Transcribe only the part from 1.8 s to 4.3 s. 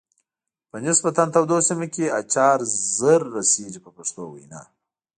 کې اچار زر رسیږي په پښتو